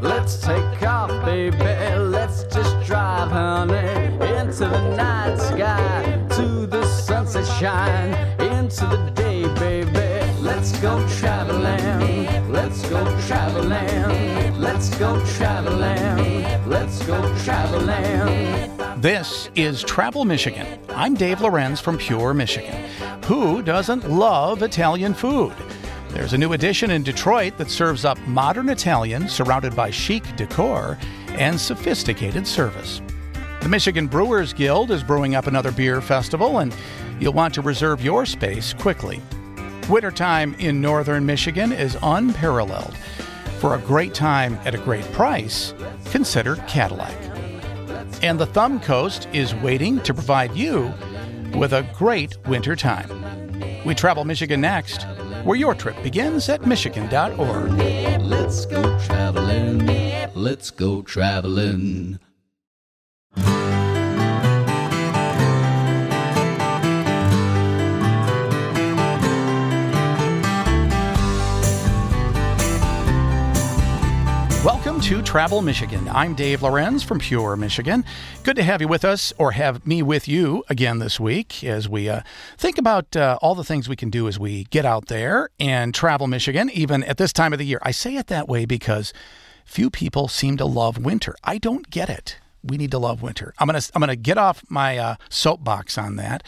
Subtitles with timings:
[0.00, 1.56] Let's take off, baby.
[1.56, 3.76] Let's just drive, honey,
[4.36, 10.32] into the night sky, to the sunset shine, into the day, baby.
[10.40, 12.52] Let's go traveling.
[12.52, 14.60] Let's go traveling.
[14.60, 16.68] Let's go traveling.
[16.68, 19.00] Let's go traveling.
[19.00, 20.66] This is Travel Michigan.
[20.90, 22.88] I'm Dave Lorenz from Pure Michigan.
[23.26, 25.54] Who doesn't love Italian food?
[26.16, 30.96] There's a new addition in Detroit that serves up modern Italian surrounded by chic decor
[31.32, 33.02] and sophisticated service.
[33.60, 36.74] The Michigan Brewers Guild is brewing up another beer festival, and
[37.20, 39.20] you'll want to reserve your space quickly.
[39.90, 42.96] Wintertime in northern Michigan is unparalleled.
[43.58, 45.74] For a great time at a great price,
[46.06, 47.14] consider Cadillac.
[48.22, 50.94] And the Thumb Coast is waiting to provide you
[51.54, 53.10] with a great winter time.
[53.84, 55.06] We travel Michigan next,
[55.46, 57.70] where your trip begins at Michigan.org.
[58.20, 59.86] Let's go traveling.
[60.34, 62.18] Let's go traveling.
[74.96, 76.08] Welcome to Travel Michigan.
[76.08, 78.02] I'm Dave Lorenz from Pure Michigan.
[78.44, 81.86] Good to have you with us, or have me with you again this week as
[81.86, 82.22] we uh,
[82.56, 85.94] think about uh, all the things we can do as we get out there and
[85.94, 87.78] travel Michigan, even at this time of the year.
[87.82, 89.12] I say it that way because
[89.66, 91.34] few people seem to love winter.
[91.44, 92.38] I don't get it.
[92.64, 93.52] We need to love winter.
[93.58, 96.42] I'm gonna I'm gonna get off my uh, soapbox on that,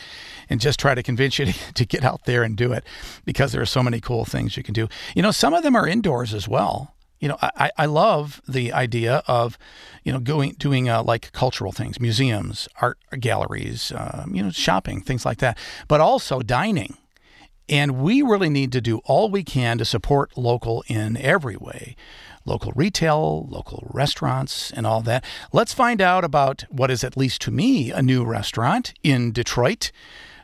[0.48, 2.82] and just try to convince you to, to get out there and do it,
[3.26, 4.88] because there are so many cool things you can do.
[5.14, 8.72] You know, some of them are indoors as well you know, I, I love the
[8.72, 9.58] idea of,
[10.04, 15.00] you know, going doing uh, like cultural things, museums, art galleries, uh, you know, shopping,
[15.00, 16.96] things like that, but also dining.
[17.68, 21.96] And we really need to do all we can to support local in every way
[22.44, 25.22] local retail, local restaurants, and all that.
[25.52, 29.92] Let's find out about what is, at least to me, a new restaurant in Detroit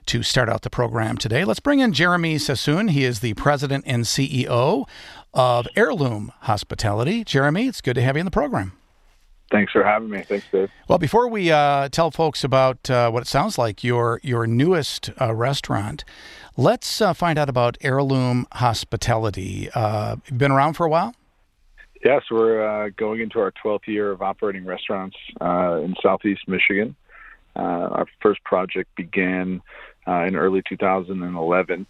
[0.06, 1.44] to start out the program today.
[1.44, 2.91] Let's bring in Jeremy Sasson.
[2.91, 4.87] He is the president and CEO
[5.34, 7.25] of Heirloom Hospitality.
[7.25, 8.72] Jeremy, it's good to have you in the program.
[9.50, 10.22] Thanks for having me.
[10.22, 10.71] Thanks, Dave.
[10.89, 15.11] Well, before we uh, tell folks about uh, what it sounds like your your newest
[15.21, 16.05] uh, restaurant,
[16.56, 19.69] let's uh, find out about Heirloom Hospitality.
[19.75, 21.15] Uh, you've been around for a while.
[22.05, 26.97] Yes, we're uh, going into our 12th year of operating restaurants in Southeast Michigan.
[27.56, 29.62] our first project began
[30.06, 31.87] in early 2011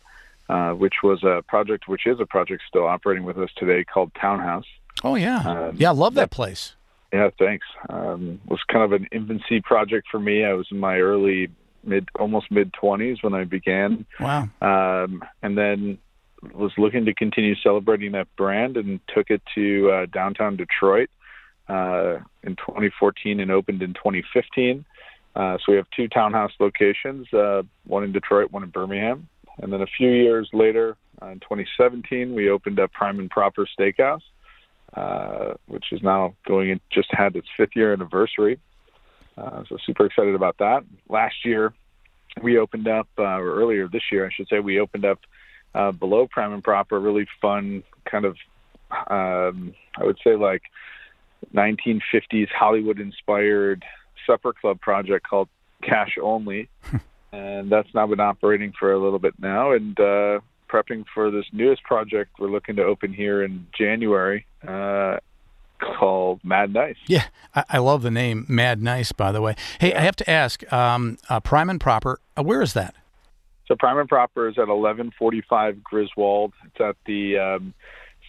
[0.49, 4.13] uh, which was a project, which is a project still operating with us today called
[4.21, 4.67] Townhouse.
[5.03, 6.75] Oh yeah, um, yeah, I love that place.
[7.13, 7.67] Yeah, thanks.
[7.89, 10.45] Um, was kind of an infancy project for me.
[10.45, 11.49] I was in my early
[11.85, 14.07] mid, almost mid twenties when I began.
[14.21, 14.49] Wow.
[14.61, 15.99] Um, and then
[16.53, 21.09] was looking to continue celebrating that brand and took it to uh, downtown Detroit
[21.69, 24.85] uh, in 2014 and opened in 2015.
[25.35, 29.29] Uh, so we have two townhouse locations, uh, one in Detroit, one in Birmingham.
[29.61, 33.67] And then a few years later, uh, in 2017, we opened up Prime and Proper
[33.79, 34.23] Steakhouse,
[34.95, 38.59] uh, which is now going in, just had its fifth year anniversary.
[39.37, 40.85] Uh, so super excited about that.
[41.09, 41.73] Last year,
[42.43, 45.21] we opened up, uh, or earlier this year, I should say, we opened up
[45.75, 48.37] uh, below Prime and Proper, really fun kind of,
[49.09, 50.63] um, I would say like
[51.55, 53.85] 1950s Hollywood inspired
[54.27, 55.49] supper club project called
[55.83, 56.69] Cash Only.
[57.35, 61.45] and that's now been operating for a little bit now and uh, prepping for this
[61.53, 65.17] newest project we're looking to open here in January uh,
[65.81, 66.97] called Mad Nice.
[67.07, 67.25] Yeah,
[67.55, 69.57] I, I, love the name Mad Nice, by the way.
[69.81, 72.95] Hey, I have to ask, um, uh, Prime and Proper, uh, where is that?
[73.67, 76.53] So Prime and Proper is at 1145 Griswold.
[76.67, 77.75] It's at the um,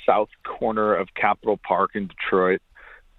[0.06, 2.62] south corner of Capitol Park in Detroit.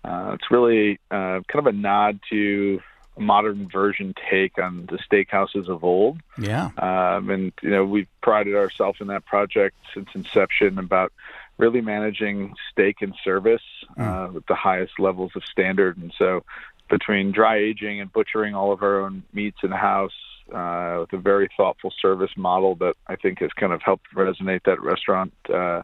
[0.04, 2.80] Uh, it's really uh, kind of a nod to
[3.18, 6.20] modern version take on the steakhouses of old.
[6.38, 6.70] Yeah.
[6.78, 11.12] Um, and, you know, we've prided ourselves in that project since inception about
[11.58, 13.62] really managing steak and service
[13.98, 14.28] mm.
[14.28, 15.96] uh, with the highest levels of standard.
[15.96, 16.44] And so
[16.88, 20.12] between dry aging and butchering all of our own meats in house,
[20.52, 24.62] uh, with a very thoughtful service model that I think has kind of helped resonate
[24.64, 25.82] that restaurant, uh,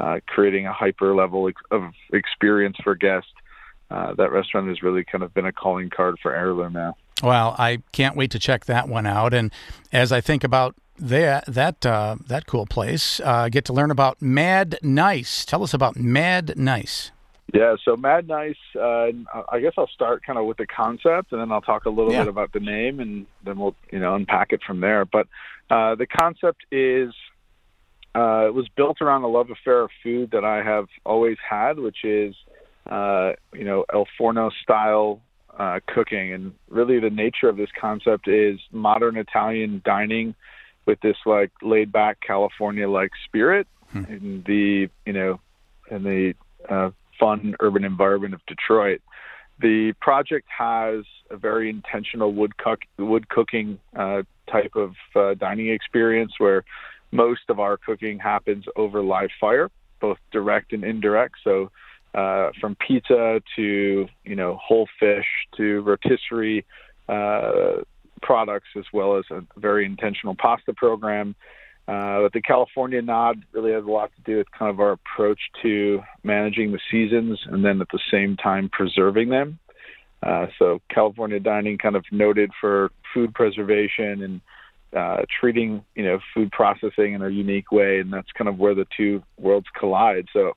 [0.00, 3.32] uh, creating a hyper level ex- of experience for guests
[3.90, 6.96] uh, that restaurant has really kind of been a calling card for Heirloom now.
[7.22, 9.34] Well, I can't wait to check that one out.
[9.34, 9.52] And
[9.92, 14.20] as I think about that that uh, that cool place, uh, get to learn about
[14.20, 15.44] Mad Nice.
[15.44, 17.10] Tell us about Mad Nice.
[17.54, 18.56] Yeah, so Mad Nice.
[18.78, 19.08] Uh,
[19.50, 22.12] I guess I'll start kind of with the concept, and then I'll talk a little
[22.12, 22.20] yeah.
[22.20, 25.04] bit about the name, and then we'll you know unpack it from there.
[25.04, 25.28] But
[25.70, 27.14] uh, the concept is
[28.14, 31.78] uh, it was built around a love affair of food that I have always had,
[31.78, 32.34] which is
[32.88, 35.20] uh, you know, El Forno style
[35.58, 36.32] uh, cooking.
[36.32, 40.34] And really, the nature of this concept is modern Italian dining
[40.86, 44.04] with this like laid back California like spirit hmm.
[44.04, 45.40] in the you know
[45.90, 46.34] in the
[46.68, 46.90] uh,
[47.20, 49.00] fun urban environment of Detroit.
[49.60, 55.68] The project has a very intentional wood cook wood cooking uh, type of uh, dining
[55.68, 56.64] experience where
[57.10, 59.70] most of our cooking happens over live fire,
[60.00, 61.36] both direct and indirect.
[61.42, 61.70] So
[62.14, 65.26] uh, from pizza to you know whole fish
[65.56, 66.64] to rotisserie
[67.08, 67.82] uh,
[68.22, 71.34] products, as well as a very intentional pasta program.
[71.86, 74.92] Uh, but the California nod really has a lot to do with kind of our
[74.92, 79.58] approach to managing the seasons and then at the same time preserving them.
[80.22, 84.40] Uh, so California dining kind of noted for food preservation and
[84.94, 88.74] uh, treating you know food processing in a unique way, and that's kind of where
[88.74, 90.26] the two worlds collide.
[90.32, 90.54] So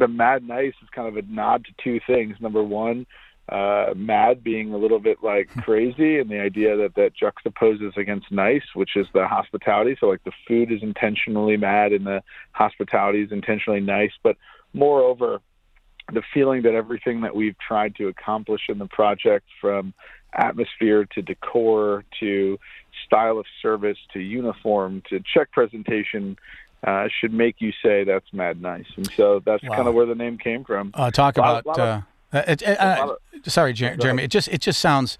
[0.00, 2.36] the Mad Nice is kind of a nod to two things.
[2.40, 3.06] Number one,
[3.48, 8.32] uh, mad being a little bit like crazy, and the idea that that juxtaposes against
[8.32, 9.96] nice, which is the hospitality.
[10.00, 14.12] So like the food is intentionally mad, and the hospitality is intentionally nice.
[14.22, 14.36] But
[14.72, 15.40] moreover,
[16.12, 19.92] the feeling that everything that we've tried to accomplish in the project, from
[20.32, 22.58] atmosphere to decor to
[23.04, 26.36] style of service to uniform to check presentation
[26.84, 28.86] uh, should make you say that's mad nice.
[28.96, 29.76] And so that's wow.
[29.76, 30.90] kind of where the name came from.
[30.94, 31.66] Uh, talk about.
[31.66, 33.16] Of, uh, it, it, uh,
[33.46, 34.24] sorry, Jer- Jeremy.
[34.24, 35.18] It just it just sounds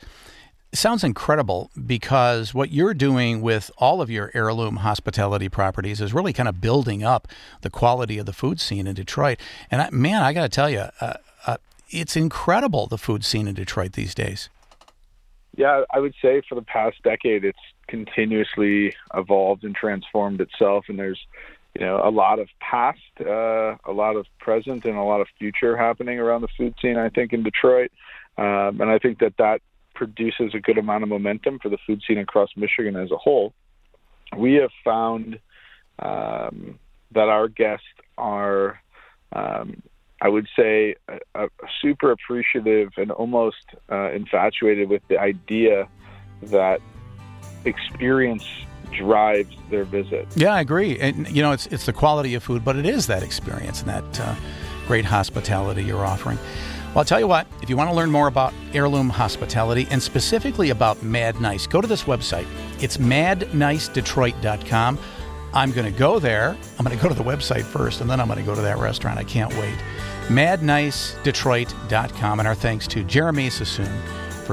[0.73, 6.33] sounds incredible because what you're doing with all of your heirloom hospitality properties is really
[6.33, 7.27] kind of building up
[7.63, 9.39] the quality of the food scene in Detroit.
[9.71, 11.15] And I, man, I got to tell you, uh,
[11.47, 11.57] uh,
[11.91, 14.49] it's incredible the food scene in Detroit these days.
[15.57, 17.59] Yeah, I would say for the past decade, it's
[17.91, 21.21] continuously evolved and transformed itself, and there's
[21.75, 25.27] you know a lot of past, uh, a lot of present, and a lot of
[25.39, 26.97] future happening around the food scene.
[26.97, 27.91] I think in Detroit,
[28.39, 29.61] um, and I think that that
[29.95, 33.53] produces a good amount of momentum for the food scene across Michigan as a whole.
[34.37, 35.41] We have found
[35.99, 36.79] um,
[37.13, 37.87] that our guests
[38.17, 38.81] are
[39.33, 39.83] um,
[40.23, 40.97] I would say,
[41.81, 45.89] super appreciative and almost uh, infatuated with the idea
[46.43, 46.81] that
[47.65, 48.45] experience
[48.93, 50.27] drives their visit.
[50.37, 50.99] Yeah, I agree.
[50.99, 53.91] And you know, it's it's the quality of food, but it is that experience and
[53.91, 54.35] that uh,
[54.87, 56.39] great hospitality you're offering.
[56.89, 60.03] Well, I'll tell you what, if you want to learn more about heirloom hospitality and
[60.03, 62.47] specifically about Mad Nice, go to this website.
[62.83, 64.99] It's madnicedetroit.com.
[65.53, 66.57] I'm going to go there.
[66.79, 68.63] I'm going to go to the website first, and then I'm going to go to
[68.63, 69.19] that restaurant.
[69.19, 69.77] I can't wait.
[70.27, 72.39] MadNiceDetroit.com.
[72.41, 73.93] And our thanks to Jeremy Sasson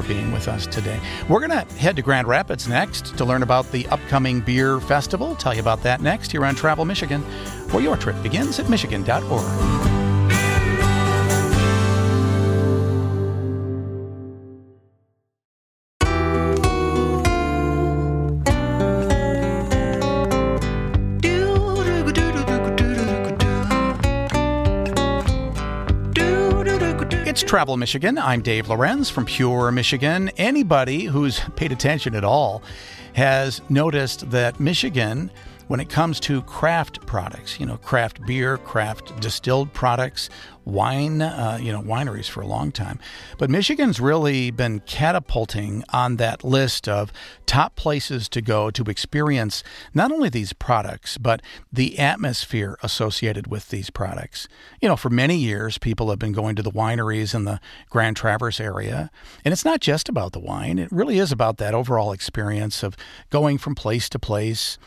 [0.02, 1.00] for being with us today.
[1.28, 5.36] We're going to head to Grand Rapids next to learn about the upcoming beer festival.
[5.36, 7.22] Tell you about that next here on Travel Michigan,
[7.72, 9.87] where your trip begins at Michigan.org.
[27.48, 28.18] Travel Michigan.
[28.18, 30.30] I'm Dave Lorenz from Pure Michigan.
[30.36, 32.62] Anybody who's paid attention at all
[33.14, 35.32] has noticed that Michigan
[35.68, 40.30] when it comes to craft products, you know, craft beer, craft distilled products,
[40.68, 43.00] wine, uh, you know, wineries for a long time.
[43.38, 47.12] But Michigan's really been catapulting on that list of
[47.46, 53.70] top places to go to experience not only these products, but the atmosphere associated with
[53.70, 54.48] these products.
[54.82, 58.18] You know, for many years, people have been going to the wineries in the Grand
[58.18, 59.10] Traverse area.
[59.46, 62.98] And it's not just about the wine, it really is about that overall experience of
[63.30, 64.78] going from place to place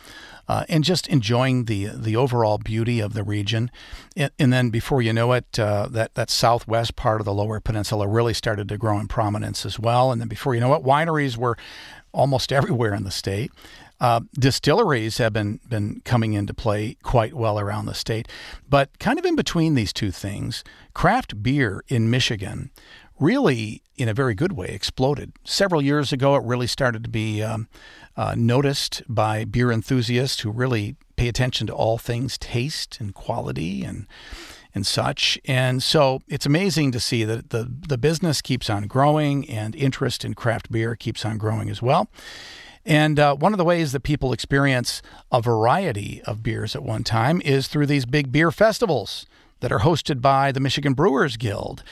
[0.51, 3.71] uh, and just enjoying the the overall beauty of the region.
[4.17, 7.61] And, and then before you know it, uh, that that southwest part of the Lower
[7.61, 10.11] Peninsula really started to grow in prominence as well.
[10.11, 11.57] And then before you know it, wineries were
[12.11, 13.53] almost everywhere in the state.
[14.01, 18.27] Uh, distilleries have been been coming into play quite well around the state,
[18.69, 20.65] but kind of in between these two things,
[20.95, 22.73] craft beer in Michigan
[23.21, 25.33] really, in a very good way, exploded.
[25.45, 27.69] Several years ago, it really started to be um,
[28.17, 33.85] uh, noticed by beer enthusiasts who really pay attention to all things taste and quality
[33.85, 34.07] and
[34.73, 35.37] and such.
[35.47, 40.25] And so it's amazing to see that the the business keeps on growing and interest
[40.25, 42.09] in craft beer keeps on growing as well.
[42.87, 47.05] And uh, one of the ways that people experience a variety of beers at one
[47.05, 49.27] time is through these big beer festivals
[49.61, 51.83] that are hosted by the Michigan Brewers Guild.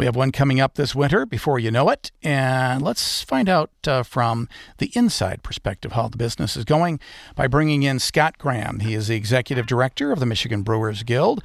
[0.00, 2.10] We have one coming up this winter before you know it.
[2.22, 7.00] And let's find out uh, from the inside perspective how the business is going
[7.36, 8.80] by bringing in Scott Graham.
[8.80, 11.44] He is the executive director of the Michigan Brewers Guild.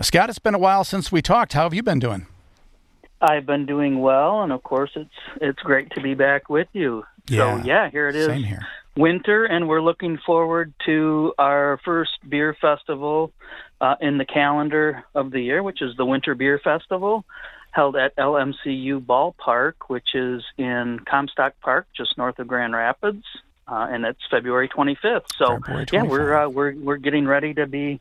[0.00, 1.52] Uh, Scott, it's been a while since we talked.
[1.52, 2.26] How have you been doing?
[3.20, 5.10] I've been doing well, and of course, it's
[5.42, 7.04] it's great to be back with you.
[7.28, 7.60] Yeah.
[7.60, 8.66] So yeah, here it is, Same here.
[8.96, 13.34] winter, and we're looking forward to our first beer festival
[13.82, 17.26] uh, in the calendar of the year, which is the Winter Beer Festival,
[17.72, 23.24] held at LMCU Ballpark, which is in Comstock Park, just north of Grand Rapids,
[23.66, 25.22] uh, and it's February 25th.
[25.36, 28.00] So February yeah, we're uh, we're we're getting ready to be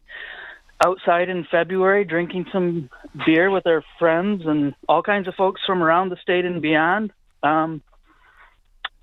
[0.86, 2.90] outside in February, drinking some
[3.25, 7.12] beer with our friends and all kinds of folks from around the state and beyond.
[7.42, 7.82] Um,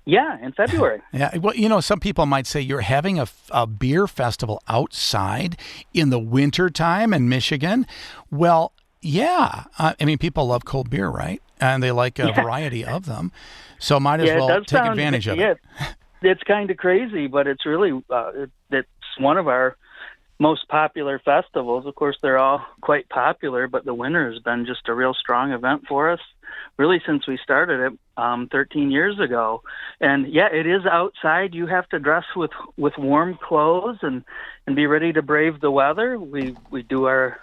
[0.05, 1.01] yeah, in February.
[1.13, 5.57] Yeah, well, you know, some people might say you're having a, a beer festival outside
[5.93, 7.85] in the winter time in Michigan.
[8.31, 11.41] Well, yeah, uh, I mean, people love cold beer, right?
[11.61, 12.41] And they like a Yeah.
[12.41, 13.31] variety of them,
[13.79, 15.59] so might as yeah, well take sound, advantage of yeah, it.
[16.21, 18.87] it's kind of crazy, but it's really uh, it, it's
[19.17, 19.75] one of our
[20.39, 21.85] most popular festivals.
[21.85, 25.51] Of course, they're all quite popular, but the winter has been just a real strong
[25.51, 26.19] event for us,
[26.77, 29.61] really since we started it um, 13 years ago.
[29.99, 31.53] And yeah, it is outside.
[31.53, 34.23] You have to dress with with warm clothes and
[34.65, 36.17] and be ready to brave the weather.
[36.17, 37.39] We we do our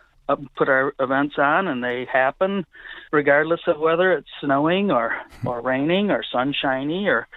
[0.56, 2.66] put our events on and they happen
[3.12, 5.14] regardless of whether it's snowing or
[5.44, 7.28] or raining or sunshiny or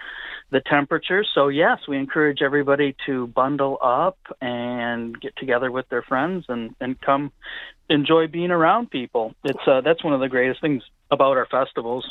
[0.50, 1.24] the temperature.
[1.34, 6.74] So yes, we encourage everybody to bundle up and get together with their friends and
[6.80, 7.32] and come
[7.88, 9.34] enjoy being around people.
[9.44, 12.10] It's uh, that's one of the greatest things about our festivals.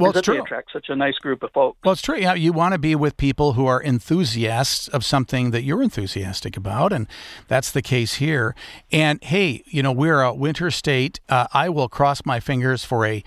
[0.00, 0.42] Well, it's true.
[0.42, 1.78] attract such a nice group of folks.
[1.84, 2.16] Well, it's true.
[2.16, 6.56] Yeah, you want to be with people who are enthusiasts of something that you're enthusiastic
[6.56, 7.06] about, and
[7.48, 8.54] that's the case here.
[8.90, 11.20] And hey, you know, we're a winter state.
[11.28, 13.22] Uh, I will cross my fingers for a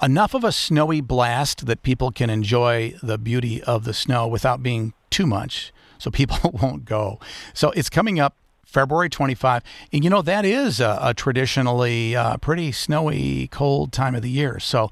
[0.00, 4.62] enough of a snowy blast that people can enjoy the beauty of the snow without
[4.62, 7.18] being too much, so people won't go.
[7.54, 8.36] So it's coming up.
[8.68, 9.62] February 25.
[9.92, 14.30] And you know, that is a, a traditionally uh, pretty snowy, cold time of the
[14.30, 14.60] year.
[14.60, 14.90] So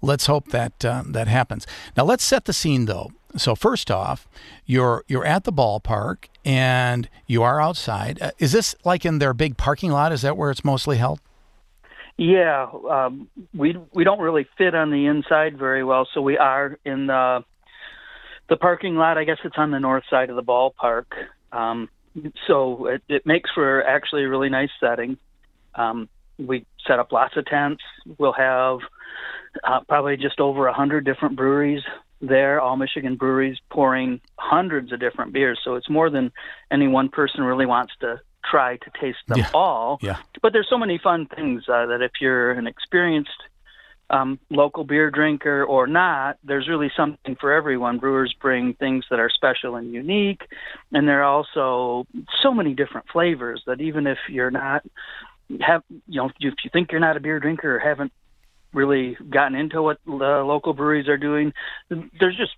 [0.00, 1.66] let's hope that uh, that happens.
[1.96, 3.10] Now let's set the scene though.
[3.36, 4.26] So first off,
[4.64, 8.20] you're you're at the ballpark and you are outside.
[8.20, 10.12] Uh, is this like in their big parking lot?
[10.12, 11.20] Is that where it's mostly held?
[12.16, 16.78] Yeah, um, we we don't really fit on the inside very well, so we are
[16.84, 17.44] in the
[18.48, 19.16] the parking lot.
[19.18, 21.04] I guess it's on the north side of the ballpark.
[21.52, 21.88] Um,
[22.46, 25.16] so it, it makes for actually a really nice setting.
[25.74, 27.82] Um, we set up lots of tents.
[28.18, 28.78] We'll have
[29.64, 31.82] uh, probably just over a hundred different breweries
[32.20, 35.58] there, all Michigan breweries pouring hundreds of different beers.
[35.64, 36.32] So it's more than
[36.70, 39.50] any one person really wants to try to taste them Yeah.
[39.54, 39.98] all.
[40.02, 40.16] Yeah.
[40.42, 43.30] But there's so many fun things uh, that if you're an experienced
[44.10, 47.98] um, local beer drinker or not, there's really something for everyone.
[47.98, 50.42] Brewers bring things that are special and unique,
[50.92, 52.06] and there are also
[52.42, 54.84] so many different flavors that even if you're not
[55.60, 58.12] have you know if you think you're not a beer drinker or haven't
[58.72, 61.52] really gotten into what the local breweries are doing,
[61.88, 62.52] there's just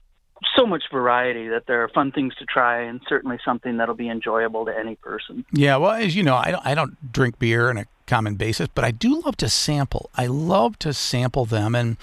[0.57, 4.09] so much variety that there are fun things to try and certainly something that'll be
[4.09, 5.45] enjoyable to any person.
[5.53, 8.69] Yeah, well, as you know, I don't, I don't drink beer on a common basis,
[8.75, 10.11] but I do love to sample.
[10.15, 11.97] I love to sample them, and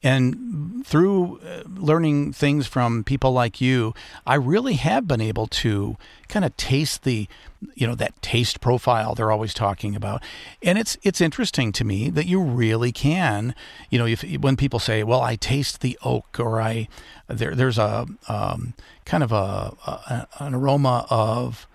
[0.00, 3.92] and through uh, learning things from people like you,
[4.24, 5.96] I really have been able to
[6.28, 7.26] kind of taste the,
[7.74, 10.22] you know, that taste profile they're always talking about,
[10.62, 13.52] and it's it's interesting to me that you really can,
[13.90, 16.86] you know, if when people say, well, I taste the oak, or I
[17.26, 21.66] there there's a um, kind of a, a an aroma of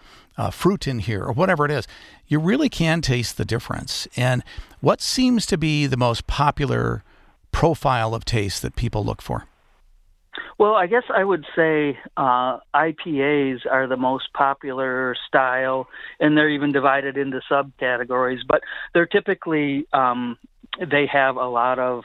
[0.42, 1.88] uh, fruit in here or whatever it is,
[2.28, 4.08] you really can taste the difference.
[4.16, 4.44] And
[4.80, 7.04] what seems to be the most popular
[7.52, 9.46] profile of taste that people look for?
[10.58, 15.88] Well, I guess I would say uh, IPAs are the most popular style,
[16.20, 18.40] and they're even divided into subcategories.
[18.48, 18.62] But
[18.94, 20.40] they're typically um,
[20.80, 22.04] they have a lot of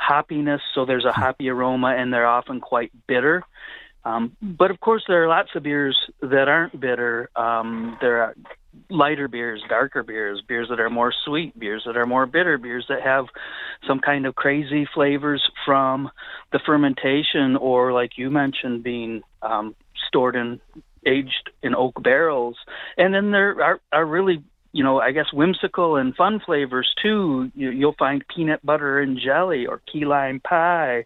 [0.00, 3.42] hoppiness, so there's a hoppy aroma, and they're often quite bitter.
[4.04, 7.30] Um, but of course, there are lots of beers that aren't bitter.
[7.36, 8.34] Um, there are
[8.90, 12.84] lighter beers, darker beers, beers that are more sweet, beers that are more bitter, beers
[12.88, 13.26] that have
[13.86, 16.10] some kind of crazy flavors from
[16.52, 19.74] the fermentation, or like you mentioned, being um,
[20.08, 20.60] stored in
[21.06, 22.56] aged in oak barrels.
[22.96, 24.42] And then there are, are really
[24.72, 27.52] you know, I guess whimsical and fun flavors too.
[27.54, 31.04] You, you'll find peanut butter and jelly, or key lime pie,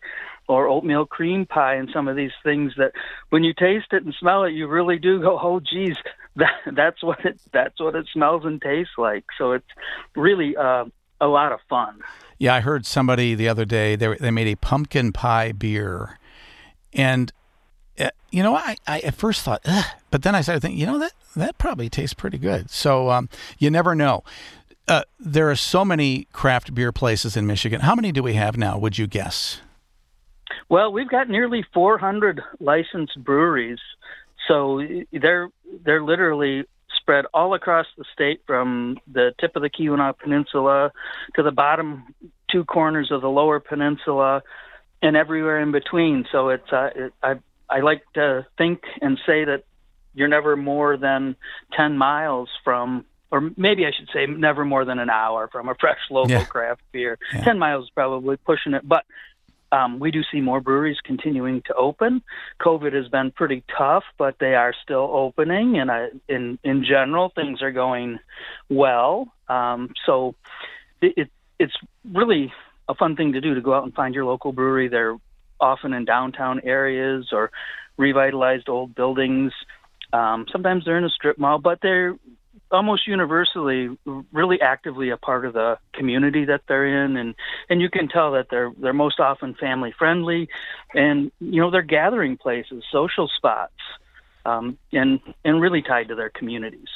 [0.49, 2.93] or oatmeal cream pie, and some of these things that,
[3.29, 5.97] when you taste it and smell it, you really do go, "Oh, geez,
[6.37, 9.67] that, that's what it that's what it smells and tastes like." So it's
[10.17, 10.87] really uh,
[11.21, 12.01] a lot of fun.
[12.39, 16.19] Yeah, I heard somebody the other day they they made a pumpkin pie beer,
[16.93, 17.33] and
[17.99, 20.87] uh, you know, I, I at first thought, Ugh, but then I started thinking, you
[20.87, 22.71] know, that that probably tastes pretty good.
[22.71, 23.29] So um,
[23.59, 24.23] you never know.
[24.89, 27.81] uh, there are so many craft beer places in Michigan.
[27.83, 28.79] How many do we have now?
[28.79, 29.61] Would you guess?
[30.69, 33.79] Well, we've got nearly 400 licensed breweries,
[34.47, 35.51] so they're
[35.85, 36.65] they're literally
[36.97, 40.93] spread all across the state from the tip of the Keweenaw Peninsula
[41.37, 42.15] to the bottom
[42.51, 44.43] two corners of the lower peninsula
[45.03, 46.27] and everywhere in between.
[46.33, 47.35] So it's uh, it, I
[47.69, 49.65] I like to think and say that
[50.15, 51.37] you're never more than
[51.77, 55.75] 10 miles from or maybe I should say never more than an hour from a
[55.75, 56.45] fresh local yeah.
[56.45, 57.19] craft beer.
[57.35, 57.45] Yeah.
[57.45, 59.05] 10 miles is probably pushing it, but
[59.71, 62.23] um, we do see more breweries continuing to open.
[62.61, 67.31] COVID has been pretty tough, but they are still opening, and I, in in general,
[67.35, 68.19] things are going
[68.69, 69.33] well.
[69.49, 70.35] Um, so
[71.01, 71.77] it, it, it's
[72.11, 72.53] really
[72.89, 74.89] a fun thing to do to go out and find your local brewery.
[74.89, 75.17] They're
[75.61, 77.51] often in downtown areas or
[77.97, 79.53] revitalized old buildings.
[80.13, 82.17] Um, sometimes they're in a strip mall, but they're
[82.71, 83.97] almost universally
[84.33, 87.35] really actively a part of the community that they're in and
[87.69, 90.49] and you can tell that they're they're most often family friendly
[90.95, 93.73] and you know they're gathering places social spots
[94.45, 96.89] um, and and really tied to their communities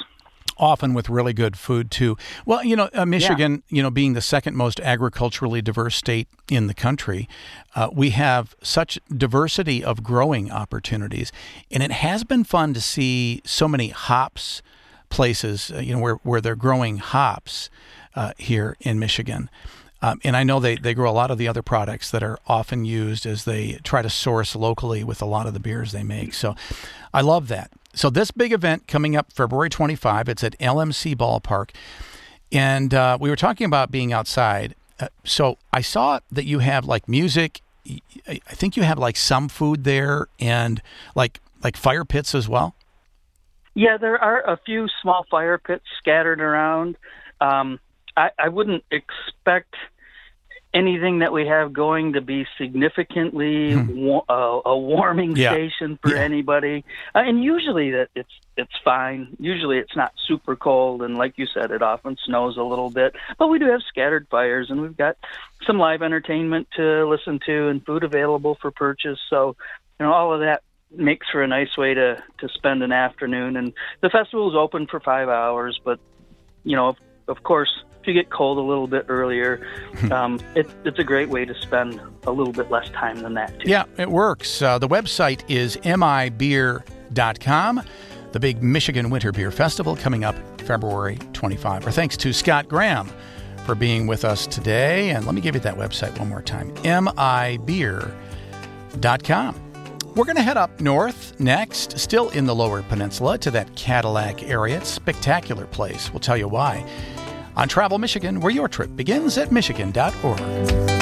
[0.57, 2.15] often with really good food too.
[2.45, 3.77] Well, you know, uh, Michigan, yeah.
[3.77, 7.27] you know, being the second most agriculturally diverse state in the country,
[7.75, 11.31] uh, we have such diversity of growing opportunities,
[11.71, 14.61] and it has been fun to see so many hops
[15.13, 17.69] places, uh, you know, where, where they're growing hops
[18.15, 19.47] uh, here in Michigan.
[20.01, 22.39] Um, and I know they, they grow a lot of the other products that are
[22.47, 26.01] often used as they try to source locally with a lot of the beers they
[26.01, 26.33] make.
[26.33, 26.55] So
[27.13, 27.71] I love that.
[27.93, 31.69] So this big event coming up February 25, it's at LMC Ballpark.
[32.51, 34.73] And uh, we were talking about being outside.
[34.99, 37.61] Uh, so I saw that you have like music.
[38.27, 40.81] I think you have like some food there and
[41.13, 42.75] like like fire pits as well.
[43.75, 46.97] Yeah, there are a few small fire pits scattered around.
[47.41, 47.79] Um,
[48.15, 49.75] I, I wouldn't expect
[50.73, 53.95] anything that we have going to be significantly hmm.
[53.95, 55.51] wa- uh, a warming yeah.
[55.51, 56.21] station for yeah.
[56.21, 56.83] anybody.
[57.13, 59.35] Uh, and usually that it's it's fine.
[59.39, 63.15] Usually it's not super cold, and like you said, it often snows a little bit.
[63.37, 65.17] But we do have scattered fires, and we've got
[65.65, 69.19] some live entertainment to listen to, and food available for purchase.
[69.29, 69.55] So
[69.99, 70.63] you know all of that
[70.95, 73.57] makes for a nice way to to spend an afternoon.
[73.57, 75.99] And the festival is open for five hours, but
[76.63, 79.65] you know, of, of course, if you get cold a little bit earlier,
[80.11, 83.59] um, it, it's a great way to spend a little bit less time than that.
[83.59, 83.69] Too.
[83.69, 84.61] Yeah, it works.
[84.61, 86.83] Uh, the website is mibeer.com.
[88.31, 91.85] The big Michigan Winter Beer Festival coming up February 25.
[91.85, 93.09] Our thanks to Scott Graham
[93.65, 95.11] for being with us today.
[95.11, 98.13] And let me give you that website one more time mibeer.com.
[100.15, 104.43] We're going to head up north next, still in the lower peninsula, to that Cadillac
[104.43, 104.77] area.
[104.77, 106.13] It's a spectacular place.
[106.13, 106.87] We'll tell you why.
[107.55, 110.92] On Travel Michigan, where your trip begins at Michigan.org.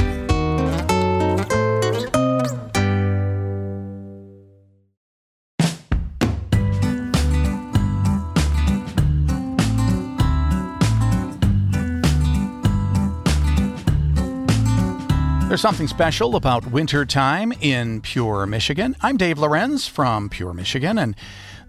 [15.52, 18.96] There's something special about winter time in Pure, Michigan.
[19.02, 21.14] I'm Dave Lorenz from Pure, Michigan, and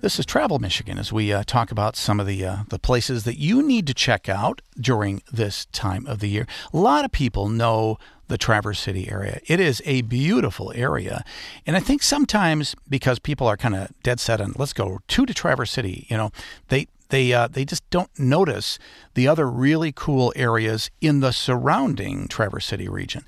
[0.02, 3.24] this is Travel Michigan as we uh, talk about some of the uh, the places
[3.24, 6.46] that you need to check out during this time of the year.
[6.72, 9.40] A lot of people know the Traverse City area.
[9.48, 11.24] It is a beautiful area,
[11.66, 15.26] and I think sometimes because people are kind of dead set on let's go to
[15.26, 16.30] to Traverse City, you know,
[16.68, 18.78] they they uh, they just don't notice
[19.14, 23.24] the other really cool areas in the surrounding Traverse City region.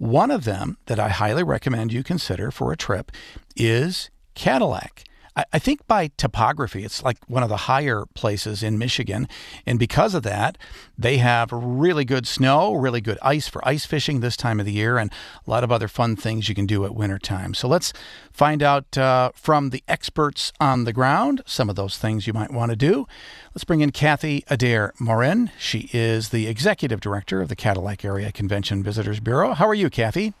[0.00, 3.12] One of them that I highly recommend you consider for a trip
[3.54, 5.04] is Cadillac.
[5.52, 9.28] I think by topography, it's like one of the higher places in Michigan.
[9.66, 10.58] And because of that,
[10.98, 14.72] they have really good snow, really good ice for ice fishing this time of the
[14.72, 15.10] year, and
[15.46, 17.54] a lot of other fun things you can do at wintertime.
[17.54, 17.92] So let's
[18.32, 22.52] find out uh, from the experts on the ground some of those things you might
[22.52, 23.06] want to do.
[23.54, 25.50] Let's bring in Kathy Adair Morin.
[25.58, 29.54] She is the executive director of the Cadillac Area Convention Visitors Bureau.
[29.54, 30.34] How are you, Kathy?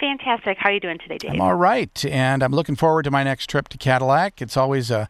[0.00, 0.58] Fantastic.
[0.58, 1.32] How are you doing today, Dave?
[1.32, 4.40] I'm all right, and I'm looking forward to my next trip to Cadillac.
[4.40, 5.08] It's always a,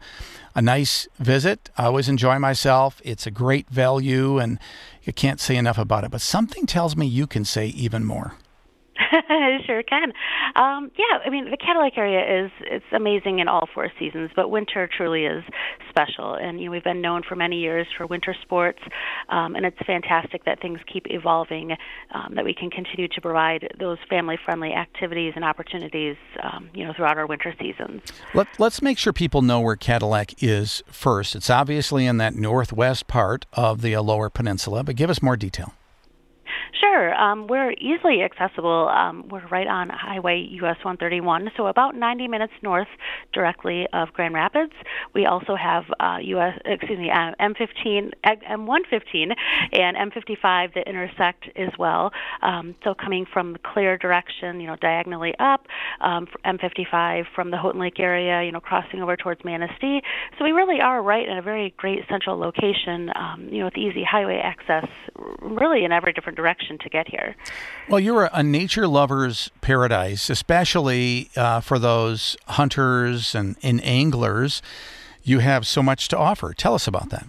[0.55, 1.69] a nice visit.
[1.77, 2.99] I always enjoy myself.
[3.03, 4.57] It's a great value, and
[5.03, 6.11] you can't say enough about it.
[6.11, 8.33] But something tells me you can say even more.
[9.65, 10.13] sure can.
[10.55, 14.49] Um, yeah, I mean the Cadillac area is it's amazing in all four seasons, but
[14.49, 15.43] winter truly is
[15.89, 16.35] special.
[16.35, 18.79] And you know we've been known for many years for winter sports,
[19.29, 21.75] um, and it's fantastic that things keep evolving,
[22.13, 26.93] um, that we can continue to provide those family-friendly activities and opportunities, um, you know,
[26.93, 28.01] throughout our winter seasons.
[28.33, 31.35] Let, let's make sure people know where Cadillac is first.
[31.35, 35.73] It's obviously in that northwest part of the Lower Peninsula, but give us more detail.
[36.73, 37.13] Sure.
[37.15, 38.89] Um, we're easily accessible.
[38.89, 42.87] Um, we're right on Highway US 131, so about 90 minutes north
[43.33, 44.73] directly of Grand Rapids.
[45.13, 49.33] We also have uh, US, excuse me, uh, M15, M115
[49.73, 52.11] and M55 that intersect as well.
[52.41, 55.65] Um, so coming from the clear direction, you know, diagonally up,
[56.01, 60.01] um, M55 from the Houghton Lake area, you know, crossing over towards Manistee.
[60.37, 63.77] So we really are right in a very great central location, um, you know, with
[63.77, 64.87] easy highway access,
[65.41, 67.35] really in every different direction direction to get here.
[67.87, 74.61] Well, you're a nature lover's paradise, especially uh, for those hunters and, and anglers.
[75.23, 76.53] You have so much to offer.
[76.53, 77.27] Tell us about that.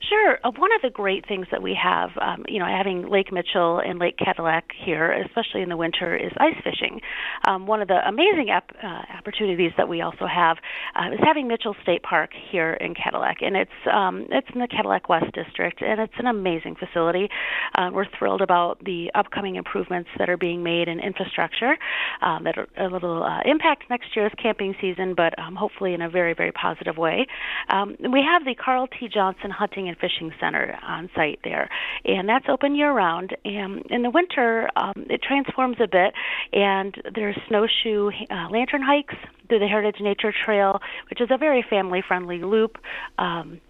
[0.00, 0.38] Sure.
[0.44, 3.80] Uh, one of the great things that we have, um, you know, having Lake Mitchell
[3.80, 7.00] and Lake Cadillac here, especially in the winter, is ice fishing.
[7.46, 10.58] Um, one of the amazing ap- uh, opportunities that we also have
[10.94, 14.68] uh, is having Mitchell State Park here in Cadillac, and it's um, it's in the
[14.68, 17.28] Cadillac West District, and it's an amazing facility.
[17.74, 21.76] Uh, we're thrilled about the upcoming improvements that are being made in infrastructure
[22.22, 26.02] um, that are a little uh, impact next year's camping season, but um, hopefully in
[26.02, 27.26] a very very positive way.
[27.70, 29.08] Um, we have the Carl T.
[29.08, 31.68] Johnson Hunting and and Fishing Center on site there,
[32.04, 33.36] and that's open year round.
[33.44, 36.12] And in the winter, um, it transforms a bit,
[36.52, 39.14] and there's snowshoe uh, lantern hikes
[39.48, 42.78] through the Heritage Nature Trail, which is a very family-friendly loop.
[43.18, 43.60] Um,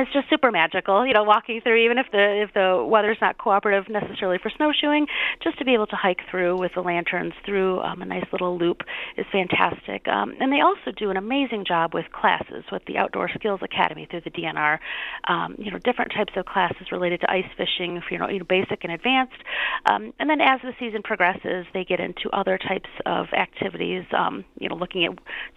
[0.00, 3.38] it's just super magical, you know, walking through even if the if the weather's not
[3.38, 5.06] cooperative necessarily for snowshoeing,
[5.42, 8.58] just to be able to hike through with the lanterns through um, a nice little
[8.58, 8.82] loop
[9.16, 10.06] is fantastic.
[10.08, 14.06] Um, and they also do an amazing job with classes with the Outdoor Skills Academy
[14.10, 14.78] through the DNR.
[15.26, 18.46] Um, you know, different types of classes related to ice fishing, you know, you know
[18.48, 19.42] basic and advanced.
[19.86, 24.04] Um, and then as the season progresses, they get into other types of activities.
[24.16, 25.12] Um, you know, looking at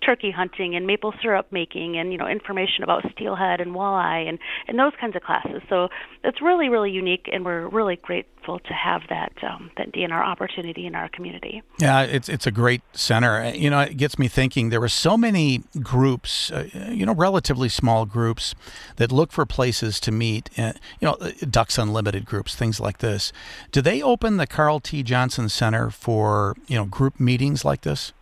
[0.06, 4.40] turkey hunting and maple syrup making, and you know, information about steelhead and walleye and,
[4.68, 5.62] and those kinds of classes.
[5.70, 5.90] So
[6.24, 10.86] it's really, really unique, and we're really grateful to have that um, that DNR opportunity
[10.86, 11.62] in our community.
[11.80, 13.42] Yeah, it's it's a great center.
[13.42, 14.70] Uh, you know, it gets me thinking.
[14.70, 18.56] There were so many groups, uh, you know, relatively small groups
[18.96, 20.50] that look for places to meet.
[20.58, 23.34] Uh, you know, uh, Ducks Unlimited groups, things like this.
[23.72, 25.04] Do they open the Carl T.
[25.04, 28.14] Johnson Center for you know group meetings like this?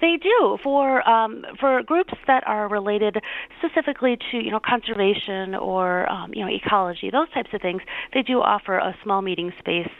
[0.00, 3.16] They do for um, for groups that are related
[3.58, 7.80] specifically to you know conservation or um, you know ecology, those types of things.
[8.12, 9.90] They do offer a small meeting space.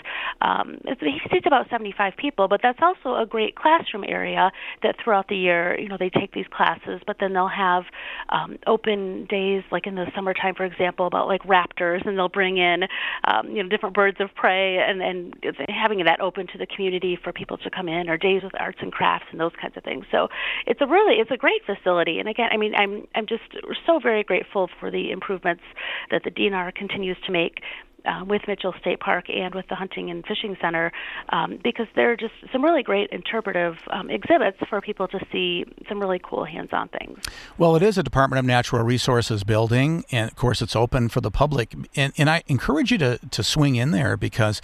[0.42, 0.98] Um, it
[1.30, 4.50] seats about 75 people, but that's also a great classroom area
[4.82, 7.84] that throughout the year you know they take these classes, but then they'll have
[8.28, 12.58] um, open days like in the summertime, for example, about like raptors, and they'll bring
[12.58, 12.82] in
[13.24, 15.34] um, you know different birds of prey, and and
[15.68, 18.78] having that open to the community for people to come in, or days with arts
[18.82, 20.28] and crafts and those kinds of So
[20.66, 22.18] it's a really it's a great facility.
[22.18, 23.44] And again, I mean, I'm I'm just
[23.86, 25.62] so very grateful for the improvements
[26.10, 27.60] that the DNR continues to make
[28.06, 30.92] uh, with Mitchell State Park and with the Hunting and Fishing Center
[31.30, 35.64] um, because there are just some really great interpretive um, exhibits for people to see
[35.88, 37.18] some really cool hands on things.
[37.58, 41.20] Well, it is a Department of Natural Resources building, and of course, it's open for
[41.20, 41.74] the public.
[41.94, 44.60] And, and I encourage you to, to swing in there because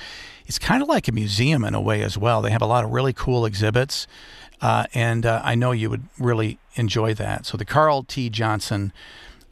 [0.47, 2.43] it's kind of like a museum in a way as well.
[2.43, 4.07] They have a lot of really cool exhibits.
[4.63, 7.45] Uh, and uh, I know you would really enjoy that.
[7.45, 8.31] So the Carl T.
[8.31, 8.93] Johnson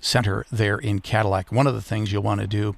[0.01, 1.53] Center there in Cadillac.
[1.53, 2.75] One of the things you'll want to do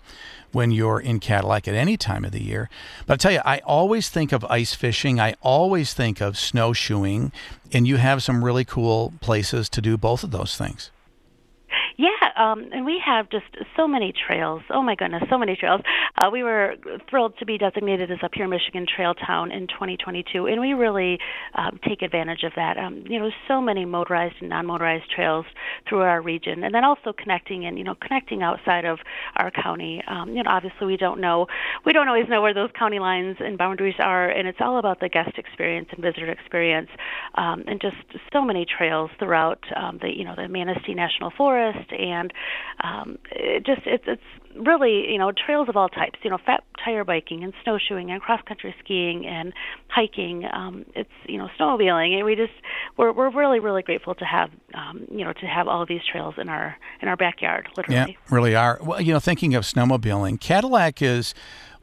[0.51, 2.69] when you're in Cadillac at any time of the year.
[3.07, 5.21] But I tell you, I always think of ice fishing.
[5.21, 7.31] I always think of snowshoeing,
[7.73, 10.91] and you have some really cool places to do both of those things.
[11.97, 13.45] Yeah, um, and we have just
[13.77, 14.63] so many trails.
[14.71, 15.81] Oh my goodness, so many trails.
[16.21, 16.75] Uh, we were
[17.11, 21.19] thrilled to be designated as a Pure Michigan Trail Town in 2022, and we really
[21.55, 22.79] um, take advantage of that.
[22.79, 25.45] Um, you know, so many motorized and non-motorized trails
[25.89, 28.99] through our region, and then also connecting and you know connecting outside of
[29.37, 30.03] our county.
[30.07, 31.47] Um, you know, obviously we don't know,
[31.85, 35.01] we don't always know where those county lines and boundaries are, and it's all about
[35.01, 36.89] the guest experience and visitor experience,
[37.35, 37.97] um, and just
[38.33, 42.33] so many trails throughout um, the you know the Manistee National Forest and
[42.83, 44.23] um, it just it's it's
[44.57, 48.21] really you know trails of all types you know fat tire biking and snowshoeing and
[48.21, 49.53] cross country skiing and
[49.89, 52.53] hiking um it's you know snowmobiling and we just
[52.97, 56.03] we're we're really really grateful to have um you know to have all of these
[56.11, 58.13] trails in our in our backyard literally.
[58.13, 58.79] Yeah really are.
[58.83, 61.35] Well you know thinking of snowmobiling Cadillac is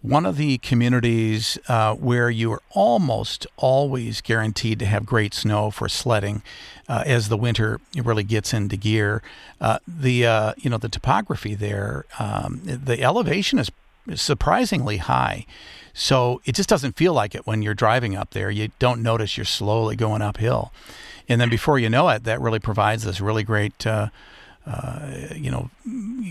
[0.02, 5.72] one of the communities uh, where you are almost always guaranteed to have great snow
[5.72, 6.42] for sledding
[6.88, 9.22] uh, as the winter really gets into gear.
[9.60, 13.70] Uh, the uh, you know the topography there, um, the elevation is
[14.16, 15.46] surprisingly high.
[15.94, 18.50] So it just doesn't feel like it when you're driving up there.
[18.50, 20.72] You don't notice you're slowly going uphill.
[21.28, 24.08] And then before you know it, that really provides this really great, uh,
[25.36, 25.70] you know,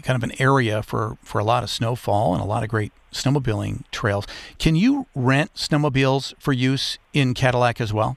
[0.02, 2.92] kind of an area for, for a lot of snowfall and a lot of great
[3.12, 4.26] snowmobiling trails.
[4.58, 8.16] Can you rent snowmobiles for use in Cadillac as well?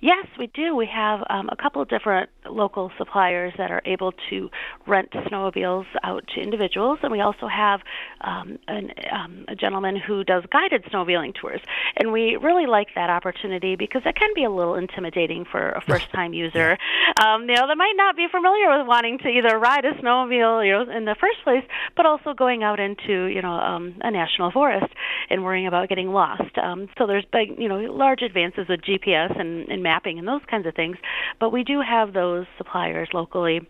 [0.00, 0.74] Yes, we do.
[0.74, 4.50] We have um, a couple of different local suppliers that are able to
[4.86, 7.80] rent snowmobiles out to individuals, and we also have
[8.20, 11.60] um, an, um, a gentleman who does guided snowmobiling tours.
[11.96, 15.80] And we really like that opportunity because it can be a little intimidating for a
[15.80, 16.78] first-time user,
[17.22, 20.66] um, you know, that might not be familiar with wanting to either ride a snowmobile,
[20.66, 21.64] you know, in the first place,
[21.96, 24.92] but also going out into, you know, um, a national forest
[25.30, 26.56] and worrying about getting lost.
[26.58, 30.42] Um, so there's big, you know, large advances with GPS and, and mapping and those
[30.50, 30.96] kinds of things,
[31.40, 33.60] but we do have those suppliers locally